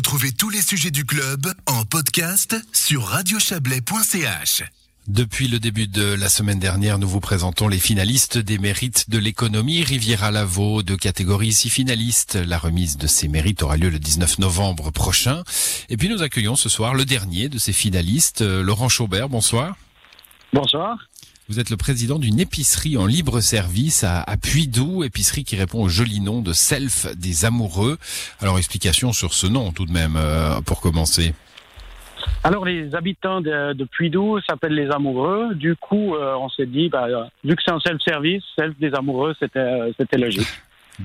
Retrouvez 0.00 0.32
tous 0.32 0.48
les 0.48 0.62
sujets 0.62 0.90
du 0.90 1.04
club 1.04 1.52
en 1.66 1.84
podcast 1.84 2.56
sur 2.72 3.04
radiochablais.ch. 3.04 4.62
Depuis 5.08 5.46
le 5.46 5.58
début 5.58 5.88
de 5.88 6.14
la 6.14 6.30
semaine 6.30 6.58
dernière, 6.58 6.98
nous 6.98 7.06
vous 7.06 7.20
présentons 7.20 7.68
les 7.68 7.78
finalistes 7.78 8.38
des 8.38 8.56
mérites 8.56 9.10
de 9.10 9.18
l'économie. 9.18 9.84
Riviera 9.84 10.30
Lavaux, 10.30 10.82
de 10.82 10.94
catégorie 10.94 11.52
6 11.52 11.68
finalistes. 11.68 12.36
La 12.36 12.56
remise 12.56 12.96
de 12.96 13.06
ces 13.06 13.28
mérites 13.28 13.62
aura 13.62 13.76
lieu 13.76 13.90
le 13.90 13.98
19 13.98 14.38
novembre 14.38 14.90
prochain. 14.90 15.42
Et 15.90 15.98
puis 15.98 16.08
nous 16.08 16.22
accueillons 16.22 16.56
ce 16.56 16.70
soir 16.70 16.94
le 16.94 17.04
dernier 17.04 17.50
de 17.50 17.58
ces 17.58 17.74
finalistes, 17.74 18.40
euh, 18.40 18.62
Laurent 18.62 18.88
Chaubert. 18.88 19.28
Bonsoir. 19.28 19.76
Bonsoir. 20.54 20.96
Vous 21.50 21.58
êtes 21.58 21.70
le 21.70 21.76
président 21.76 22.20
d'une 22.20 22.38
épicerie 22.38 22.96
en 22.96 23.06
libre 23.06 23.40
service 23.40 24.04
à, 24.04 24.22
à 24.22 24.36
Puydou, 24.36 25.02
épicerie 25.02 25.42
qui 25.42 25.56
répond 25.56 25.82
au 25.82 25.88
joli 25.88 26.20
nom 26.20 26.42
de 26.42 26.52
Self 26.52 27.08
des 27.16 27.44
Amoureux. 27.44 27.98
Alors 28.40 28.56
explication 28.56 29.12
sur 29.12 29.34
ce 29.34 29.48
nom 29.48 29.72
tout 29.72 29.84
de 29.84 29.90
même 29.90 30.14
euh, 30.16 30.60
pour 30.60 30.80
commencer. 30.80 31.34
Alors 32.44 32.64
les 32.64 32.94
habitants 32.94 33.40
de, 33.40 33.72
de 33.72 33.84
Puydou 33.84 34.38
s'appellent 34.48 34.76
les 34.76 34.92
amoureux. 34.92 35.56
Du 35.56 35.74
coup, 35.74 36.14
euh, 36.14 36.36
on 36.36 36.48
s'est 36.50 36.66
dit, 36.66 36.88
bah, 36.88 37.06
euh, 37.08 37.24
vu 37.42 37.56
que 37.56 37.62
c'est 37.64 37.72
un 37.72 37.80
self-service, 37.80 38.44
self 38.56 38.78
des 38.78 38.94
amoureux, 38.94 39.34
c'était 39.40 40.18
logique. 40.18 40.46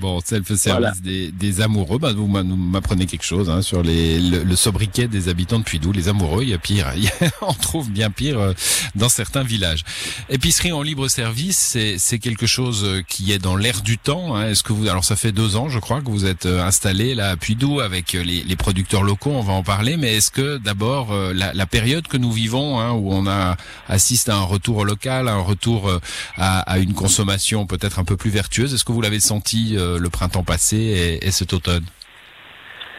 Bon, 0.00 0.20
self-service 0.24 0.60
voilà. 0.66 0.92
des, 1.02 1.30
des, 1.30 1.60
amoureux, 1.60 1.98
bah, 1.98 2.12
vous 2.12 2.26
m'apprenez 2.26 3.06
quelque 3.06 3.24
chose 3.24 3.48
hein, 3.48 3.62
sur 3.62 3.82
les, 3.82 4.18
le, 4.18 4.42
le, 4.42 4.56
sobriquet 4.56 5.08
des 5.08 5.28
habitants 5.28 5.58
de 5.58 5.64
Puydou, 5.64 5.92
les 5.92 6.08
amoureux, 6.08 6.42
il 6.42 6.48
y 6.48 6.54
a 6.54 6.58
pire, 6.58 6.92
on 7.42 7.52
trouve 7.52 7.90
bien 7.90 8.10
pire 8.10 8.38
euh, 8.38 8.52
dans 8.94 9.08
certains 9.08 9.42
villages. 9.42 9.84
Épicerie 10.28 10.72
en 10.72 10.82
libre 10.82 11.08
service, 11.08 11.76
c'est 11.96 12.18
quelque 12.18 12.46
chose 12.46 12.84
euh, 12.84 13.02
qui 13.08 13.32
est 13.32 13.38
dans 13.38 13.56
l'air 13.56 13.82
du 13.82 13.98
temps. 13.98 14.36
Hein. 14.36 14.48
Est-ce 14.48 14.62
que 14.62 14.72
vous, 14.72 14.88
alors 14.88 15.04
ça 15.04 15.16
fait 15.16 15.32
deux 15.32 15.56
ans, 15.56 15.68
je 15.68 15.78
crois, 15.78 16.00
que 16.00 16.10
vous 16.10 16.26
êtes 16.26 16.46
euh, 16.46 16.62
installé 16.64 17.14
là 17.14 17.30
à 17.30 17.36
Puydou 17.36 17.80
avec 17.80 18.12
les, 18.12 18.42
les 18.42 18.56
producteurs 18.56 19.02
locaux, 19.02 19.32
on 19.32 19.42
va 19.42 19.52
en 19.52 19.62
parler, 19.62 19.96
mais 19.96 20.16
est-ce 20.16 20.30
que 20.30 20.58
d'abord 20.58 21.14
la, 21.14 21.52
la, 21.52 21.66
période 21.66 22.06
que 22.08 22.16
nous 22.16 22.32
vivons, 22.32 22.80
hein, 22.80 22.92
où 22.92 23.12
on 23.12 23.26
a 23.26 23.56
assiste 23.88 24.28
à 24.28 24.36
un 24.36 24.42
retour 24.42 24.84
local, 24.84 25.28
à 25.28 25.32
un 25.32 25.40
retour 25.40 25.90
à, 26.36 26.58
à 26.60 26.78
une 26.78 26.94
consommation 26.94 27.66
peut-être 27.66 27.98
un 27.98 28.04
peu 28.04 28.16
plus 28.16 28.30
vertueuse, 28.30 28.74
est-ce 28.74 28.84
que 28.84 28.92
vous 28.92 29.00
l'avez 29.00 29.20
senti 29.20 29.76
le 30.00 30.08
printemps 30.10 30.44
passé 30.44 30.76
et, 30.76 31.26
et 31.26 31.30
cet 31.30 31.52
automne 31.52 31.84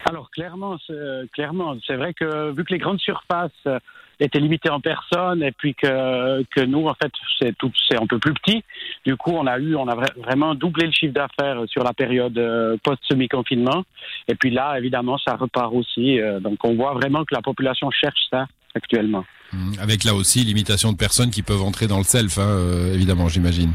Alors 0.04 0.30
clairement, 0.30 0.76
clairement, 1.32 1.76
c'est 1.86 1.96
vrai 1.96 2.14
que 2.14 2.52
vu 2.52 2.64
que 2.64 2.72
les 2.72 2.78
grandes 2.78 3.00
surfaces 3.00 3.50
étaient 4.20 4.40
limitées 4.40 4.70
en 4.70 4.80
personnes 4.80 5.42
et 5.42 5.52
puis 5.52 5.74
que, 5.74 6.42
que 6.54 6.64
nous 6.64 6.86
en 6.86 6.94
fait 6.94 7.12
c'est 7.38 7.56
tout 7.56 7.70
c'est 7.88 8.00
un 8.00 8.06
peu 8.06 8.18
plus 8.18 8.34
petit. 8.34 8.64
Du 9.04 9.16
coup, 9.16 9.32
on 9.32 9.46
a 9.46 9.58
eu 9.58 9.74
on 9.76 9.88
a 9.88 9.94
vraiment 10.16 10.54
doublé 10.54 10.86
le 10.86 10.92
chiffre 10.92 11.12
d'affaires 11.12 11.62
sur 11.68 11.82
la 11.82 11.92
période 11.92 12.36
euh, 12.38 12.76
post 12.82 13.00
semi 13.08 13.28
confinement 13.28 13.84
et 14.28 14.34
puis 14.34 14.50
là 14.50 14.78
évidemment 14.78 15.18
ça 15.18 15.36
repart 15.36 15.72
aussi. 15.72 16.20
Euh, 16.20 16.40
donc 16.40 16.58
on 16.64 16.74
voit 16.74 16.94
vraiment 16.94 17.24
que 17.24 17.34
la 17.34 17.42
population 17.42 17.90
cherche 17.90 18.20
ça 18.30 18.46
actuellement. 18.74 19.24
Mmh. 19.52 19.74
Avec 19.80 20.04
là 20.04 20.14
aussi 20.14 20.40
limitation 20.40 20.92
de 20.92 20.96
personnes 20.96 21.30
qui 21.30 21.42
peuvent 21.42 21.62
entrer 21.62 21.86
dans 21.86 21.98
le 21.98 22.04
self, 22.04 22.38
hein, 22.38 22.42
euh, 22.42 22.94
évidemment, 22.94 23.28
j'imagine. 23.28 23.72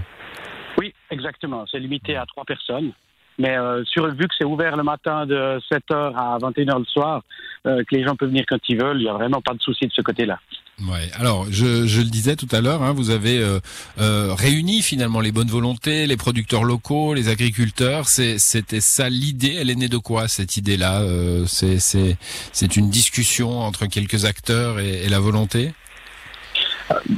Exactement. 1.21 1.65
C'est 1.69 1.79
limité 1.79 2.15
à 2.15 2.25
trois 2.25 2.45
personnes. 2.45 2.91
Mais 3.37 3.57
euh, 3.57 3.83
sur, 3.85 4.07
vu 4.07 4.27
que 4.27 4.33
c'est 4.37 4.45
ouvert 4.45 4.75
le 4.75 4.83
matin 4.83 5.25
de 5.25 5.59
7h 5.71 6.13
à 6.15 6.37
21h 6.39 6.79
le 6.79 6.85
soir, 6.85 7.23
euh, 7.67 7.83
que 7.83 7.95
les 7.95 8.03
gens 8.03 8.15
peuvent 8.15 8.29
venir 8.29 8.43
quand 8.47 8.57
ils 8.67 8.77
veulent, 8.77 8.97
il 8.97 9.03
n'y 9.03 9.09
a 9.09 9.13
vraiment 9.13 9.41
pas 9.41 9.53
de 9.53 9.61
souci 9.61 9.85
de 9.85 9.91
ce 9.93 10.01
côté-là. 10.01 10.39
Ouais. 10.87 11.09
Alors, 11.13 11.45
je, 11.51 12.01
le 12.01 12.09
disais 12.09 12.35
tout 12.35 12.47
à 12.51 12.59
l'heure, 12.59 12.81
hein, 12.81 12.91
vous 12.91 13.11
avez 13.11 13.37
euh, 13.37 13.59
euh, 13.99 14.33
réuni 14.33 14.81
finalement 14.81 15.19
les 15.19 15.31
bonnes 15.31 15.47
volontés, 15.47 16.07
les 16.07 16.17
producteurs 16.17 16.63
locaux, 16.63 17.13
les 17.13 17.29
agriculteurs. 17.29 18.07
C'était 18.07 18.81
ça 18.81 19.09
l'idée. 19.09 19.57
Elle 19.59 19.69
est 19.69 19.75
née 19.75 19.89
de 19.89 19.97
quoi 19.97 20.27
cette 20.27 20.57
idée-là 20.57 21.03
C'est 21.45 22.75
une 22.75 22.89
discussion 22.89 23.59
entre 23.59 23.85
quelques 23.85 24.25
acteurs 24.25 24.79
et 24.79 25.07
la 25.07 25.19
volonté? 25.19 25.73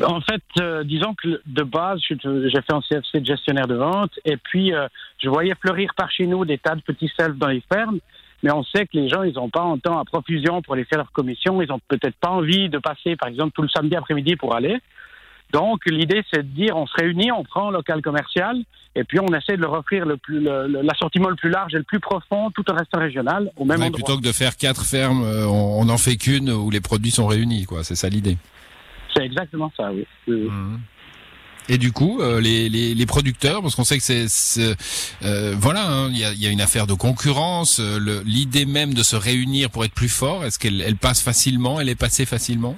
En 0.05 0.21
fait, 0.21 0.43
euh, 0.59 0.83
disons 0.83 1.13
que 1.15 1.41
de 1.45 1.63
base, 1.63 1.99
j'ai 2.09 2.17
fait 2.17 2.73
un 2.73 2.81
CFC 2.81 3.19
de 3.19 3.25
gestionnaire 3.25 3.67
de 3.67 3.75
vente 3.75 4.11
et 4.25 4.37
puis 4.37 4.73
euh, 4.73 4.87
je 5.21 5.29
voyais 5.29 5.53
fleurir 5.59 5.91
par 5.95 6.11
chez 6.11 6.27
nous 6.27 6.45
des 6.45 6.57
tas 6.57 6.75
de 6.75 6.81
petits 6.81 7.11
selfs 7.17 7.37
dans 7.37 7.47
les 7.47 7.63
fermes. 7.71 7.99
Mais 8.41 8.51
on 8.51 8.63
sait 8.63 8.85
que 8.85 8.97
les 8.97 9.07
gens, 9.07 9.23
ils 9.23 9.35
n'ont 9.35 9.49
pas 9.49 9.61
un 9.61 9.77
temps 9.77 9.99
à 9.99 10.03
profusion 10.03 10.61
pour 10.61 10.73
aller 10.73 10.83
faire 10.83 10.97
leur 10.97 11.11
commission. 11.13 11.61
Ils 11.61 11.69
n'ont 11.69 11.79
peut-être 11.87 12.15
pas 12.17 12.29
envie 12.29 12.67
de 12.67 12.77
passer, 12.77 13.15
par 13.15 13.29
exemple, 13.29 13.51
tout 13.55 13.61
le 13.61 13.69
samedi 13.69 13.95
après-midi 13.95 14.35
pour 14.35 14.53
aller. 14.53 14.79
Donc, 15.53 15.85
l'idée, 15.85 16.23
c'est 16.33 16.41
de 16.41 16.53
dire, 16.53 16.75
on 16.75 16.85
se 16.85 16.93
réunit, 16.95 17.31
on 17.31 17.43
prend 17.43 17.69
un 17.69 17.71
local 17.71 18.01
commercial, 18.01 18.57
et 18.95 19.03
puis 19.03 19.19
on 19.19 19.27
essaie 19.27 19.55
de 19.55 19.61
leur 19.61 19.73
offrir 19.73 20.05
l'assortiment 20.05 21.27
le, 21.27 21.33
le, 21.33 21.37
plus 21.37 21.49
large 21.49 21.73
et 21.75 21.77
le 21.77 21.83
plus 21.83 21.99
profond, 21.99 22.49
tout 22.51 22.65
un 22.69 22.73
reste 22.73 22.93
régional, 22.93 23.51
au 23.55 23.63
même 23.63 23.79
ouais, 23.79 23.85
endroit. 23.85 24.03
Plutôt 24.03 24.19
que 24.19 24.25
de 24.25 24.31
faire 24.31 24.57
quatre 24.57 24.83
fermes, 24.83 25.23
euh, 25.23 25.45
on 25.47 25.85
n'en 25.85 25.99
fait 25.99 26.17
qu'une 26.17 26.49
où 26.49 26.69
les 26.71 26.81
produits 26.81 27.11
sont 27.11 27.27
réunis, 27.27 27.65
quoi. 27.65 27.83
C'est 27.83 27.95
ça 27.95 28.09
l'idée. 28.09 28.37
C'est 29.23 29.27
exactement 29.27 29.71
ça, 29.77 29.91
oui. 29.91 30.05
Mmh. 30.27 30.75
Et 31.69 31.77
du 31.77 31.93
coup, 31.93 32.19
euh, 32.19 32.41
les, 32.41 32.67
les, 32.67 32.93
les, 32.93 33.05
producteurs, 33.05 33.61
parce 33.61 33.75
qu'on 33.75 33.85
sait 33.85 33.97
que 33.97 34.03
c'est, 34.03 34.75
euh, 35.23 35.55
voilà, 35.57 35.85
il 35.85 35.93
hein, 35.93 36.09
y, 36.11 36.23
a, 36.25 36.33
y, 36.33 36.45
a, 36.45 36.49
une 36.49 36.59
affaire 36.59 36.87
de 36.87 36.93
concurrence. 36.93 37.79
Euh, 37.79 38.21
l'idée 38.25 38.65
même 38.65 38.93
de 38.93 39.01
se 39.01 39.15
réunir 39.15 39.69
pour 39.69 39.85
être 39.85 39.93
plus 39.93 40.13
fort, 40.13 40.43
est-ce 40.43 40.59
qu'elle 40.59 40.81
elle 40.81 40.97
passe 40.97 41.23
facilement 41.23 41.79
Elle 41.79 41.87
est 41.87 41.99
passée 41.99 42.25
facilement? 42.25 42.77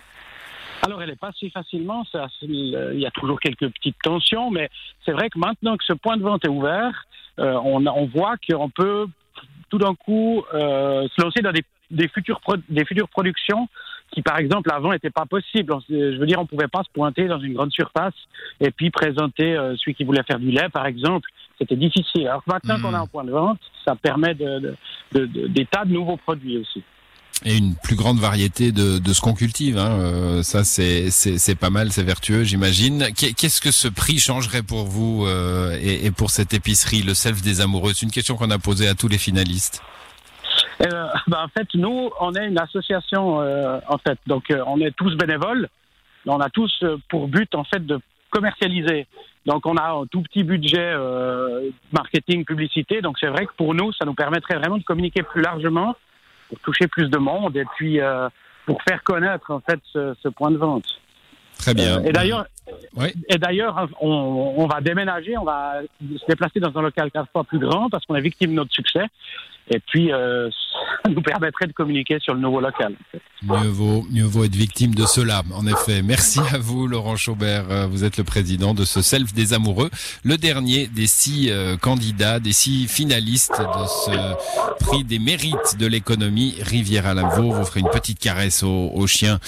Alors, 0.84 1.02
elle 1.02 1.10
est 1.10 1.20
passée 1.20 1.50
facilement. 1.50 2.06
Il 2.44 3.00
y 3.00 3.08
a 3.08 3.12
toujours 3.12 3.40
quelques 3.40 3.70
petites 3.70 3.98
tensions, 4.04 4.52
mais 4.52 4.70
c'est 5.04 5.14
vrai 5.14 5.30
que 5.32 5.40
maintenant 5.40 5.78
que 5.78 5.84
ce 5.84 5.94
point 5.94 6.18
de 6.18 6.22
vente 6.22 6.46
est 6.46 6.50
ouvert, 6.50 7.06
on, 7.40 7.84
on 7.88 8.06
voit 8.06 8.36
qu'on 8.48 8.70
peut 8.70 9.08
tout 9.70 9.80
d'un 9.80 9.96
coup 9.96 10.44
se 10.54 11.22
lancer 11.22 11.42
dans 11.42 11.54
des, 11.54 11.64
des, 11.90 12.08
futures 12.08 12.40
pro 12.40 12.56
des 12.70 12.86
futures 12.86 13.10
productions 13.10 13.68
qui, 14.12 14.22
par 14.22 14.38
exemple, 14.38 14.72
avant 14.72 14.92
n'était 14.92 15.10
pas 15.10 15.26
possible. 15.26 15.74
Je 15.90 16.18
veux 16.18 16.26
dire, 16.26 16.40
on 16.40 16.46
pouvait 16.46 16.68
pas 16.68 16.84
se 16.84 16.90
pointer 16.94 17.28
dans 17.28 17.40
une 17.40 17.54
grande 17.54 17.72
surface 17.72 18.14
et 18.60 18.72
puis 18.72 18.90
présenter 18.90 19.56
euh, 19.56 19.76
celui 19.78 19.96
qui 19.96 20.04
voulait 20.04 20.24
faire 20.24 20.40
du 20.40 20.52
lait, 20.52 20.70
par 20.70 20.86
exemple. 20.86 21.30
C'était 21.60 21.76
difficile. 21.76 22.28
Alors 22.28 22.44
maintenant 22.48 22.78
mmh. 22.78 22.82
qu'on 22.82 22.94
a 22.94 23.00
un 23.00 23.08
point 23.08 23.24
de 23.24 23.32
vente, 23.32 23.60
ça 23.86 23.96
permet 23.96 24.36
de, 24.36 24.60
de, 24.60 24.76
de, 25.14 25.26
de, 25.26 25.48
des 25.48 25.66
tas 25.66 25.86
de 25.86 25.92
nouveaux 25.92 26.18
produits 26.18 26.58
aussi. 26.58 26.84
Et 27.44 27.58
une 27.58 27.76
plus 27.76 27.98
grande 27.98 28.18
variété 28.18 28.72
de, 28.72 28.98
de 28.98 29.14
ce 29.14 29.20
qu'on 29.20 29.34
cultive, 29.34 29.78
hein. 29.78 30.00
euh, 30.00 30.42
ça 30.42 30.64
c'est 30.64 31.10
c'est 31.12 31.56
pas 31.56 31.70
mal, 31.70 31.92
c'est 31.92 32.04
vertueux, 32.04 32.44
j'imagine. 32.44 33.08
Qu'est-ce 33.14 33.60
que 33.60 33.72
ce 33.72 33.90
prix 33.90 34.20
changerait 34.20 34.64
pour 34.64 34.86
vous 34.86 35.26
euh, 35.26 35.78
et, 35.82 36.06
et, 36.06 36.12
pour 36.12 36.30
cette 36.30 36.54
épicerie, 36.54 37.02
le 37.02 37.14
self 37.14 37.42
des 37.42 37.60
amoureux? 37.60 37.92
C'est 37.94 38.06
une 38.06 38.12
question 38.12 38.38
qu'on 38.38 38.52
a 38.52 38.58
posée 38.58 38.88
à 38.88 38.96
tous 38.96 39.10
les 39.10 39.18
finalistes. 39.18 39.82
Euh, 40.82 41.08
ben 41.28 41.38
en 41.44 41.48
fait, 41.48 41.68
nous, 41.74 42.10
on 42.20 42.34
est 42.34 42.48
une 42.48 42.60
association, 42.60 43.42
euh, 43.42 43.80
en 43.88 43.98
fait. 43.98 44.18
Donc, 44.28 44.52
euh, 44.52 44.64
on 44.68 44.80
est 44.80 44.96
tous 44.96 45.16
bénévoles. 45.16 45.68
On 46.26 46.40
a 46.40 46.50
tous 46.50 46.74
euh, 46.84 46.98
pour 47.10 47.28
but, 47.28 47.54
en 47.56 47.64
fait, 47.64 47.86
de 47.86 48.00
commercialiser. 48.30 49.08
Donc, 49.46 49.66
on 49.66 49.78
a 49.78 49.92
un 49.92 50.06
tout 50.08 50.22
petit 50.22 50.44
budget 50.44 50.94
euh, 50.94 51.70
marketing, 51.92 52.46
publicité. 52.46 53.02
Donc, 53.02 53.18
c'est 53.20 53.28
vrai 53.28 53.46
que 53.46 53.54
pour 53.56 53.74
nous, 53.74 53.94
ça 53.94 54.06
nous 54.06 54.16
permettrait 54.16 54.58
vraiment 54.58 54.78
de 54.78 54.84
communiquer 54.84 55.24
plus 55.24 55.42
largement 55.42 55.96
pour 56.50 56.60
toucher 56.60 56.88
plus 56.88 57.10
de 57.10 57.18
monde 57.18 57.56
et 57.56 57.66
puis 57.76 58.00
pour 58.66 58.82
faire 58.84 59.04
connaître, 59.04 59.50
en 59.52 59.62
fait, 59.62 59.80
ce, 59.94 60.16
ce 60.22 60.30
point 60.30 60.52
de 60.52 60.58
vente. 60.58 60.86
Très 61.58 61.74
bien. 61.74 62.04
et 62.04 62.12
d'ailleurs, 62.12 62.46
oui. 62.96 63.08
et 63.30 63.38
d'ailleurs, 63.38 63.88
on, 64.02 64.56
on, 64.58 64.68
va 64.68 64.82
déménager, 64.82 65.38
on 65.38 65.44
va 65.44 65.82
se 66.02 66.26
déplacer 66.28 66.60
dans 66.60 66.78
un 66.78 66.82
local 66.82 67.10
quatre 67.12 67.32
fois 67.32 67.44
plus 67.44 67.60
grand 67.60 67.90
parce 67.90 68.06
qu'on 68.06 68.16
est 68.16 68.22
victime 68.22 68.52
de 68.52 68.56
notre 68.56 68.74
succès. 68.74 69.06
Et 69.70 69.80
puis, 69.80 70.12
euh, 70.12 70.50
ça 71.04 71.10
nous 71.10 71.22
permettrait 71.22 71.68
de 71.68 71.74
communiquer 71.74 72.20
sur 72.20 72.34
le 72.34 72.40
nouveau 72.40 72.60
local. 72.60 72.96
Mieux 73.44 73.68
vaut, 73.68 74.06
mieux 74.12 74.24
vaut 74.24 74.44
être 74.44 74.56
victime 74.56 74.94
de 74.96 75.06
cela, 75.06 75.44
en 75.54 75.66
effet. 75.68 76.02
Merci 76.02 76.40
à 76.52 76.58
vous, 76.58 76.88
Laurent 76.88 77.16
Chaubert. 77.16 77.66
Euh, 77.70 77.86
vous 77.88 78.04
êtes 78.04 78.18
le 78.18 78.24
président 78.24 78.74
de 78.74 78.86
ce 78.86 79.02
Self 79.02 79.34
des 79.34 79.54
Amoureux, 79.54 79.90
le 80.24 80.38
dernier 80.38 80.88
des 80.88 81.08
six 81.08 81.50
euh, 81.50 81.78
candidats, 81.78 82.40
des 82.40 82.54
six 82.54 82.88
finalistes 82.88 83.60
de 83.60 83.88
ce 83.88 84.84
prix 84.84 85.04
des 85.04 85.20
mérites 85.20 85.78
de 85.80 85.86
l'économie 85.86 86.56
Rivière 86.62 87.06
à 87.06 87.14
Lavaux. 87.14 87.52
Vous 87.52 87.66
ferez 87.66 87.80
une 87.80 87.90
petite 87.90 88.20
caresse 88.20 88.64
aux, 88.64 88.92
aux 88.94 89.08
chiens 89.08 89.40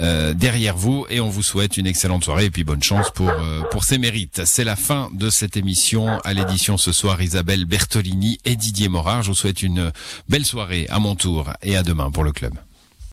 euh, 0.00 0.34
derrière 0.34 0.76
vous 0.76 1.06
et 1.10 1.20
on 1.20 1.28
vous 1.28 1.42
souhaite 1.42 1.76
une 1.76 1.86
excellente 1.86 2.24
soirée 2.24 2.46
et 2.46 2.50
puis 2.50 2.64
bonne 2.64 2.82
chance 2.82 3.10
pour, 3.10 3.28
euh, 3.30 3.62
pour 3.70 3.84
ces 3.84 3.98
mérites. 3.98 4.42
C'est 4.44 4.64
la 4.64 4.76
fin 4.76 5.08
de 5.12 5.30
cette 5.30 5.56
émission. 5.56 6.18
À 6.24 6.34
l'édition 6.34 6.76
ce 6.76 6.92
soir, 6.92 7.22
Isabelle 7.22 7.64
Bertolini 7.64 8.38
et 8.44 8.56
Didier 8.56 8.88
Morard. 8.88 9.22
Je 9.22 9.28
vous 9.28 9.34
souhaite 9.34 9.62
une 9.66 9.92
belle 10.28 10.44
soirée 10.44 10.86
à 10.88 10.98
mon 10.98 11.14
tour 11.14 11.52
et 11.62 11.76
à 11.76 11.82
demain 11.82 12.10
pour 12.10 12.24
le 12.24 12.32
club. 12.32 12.54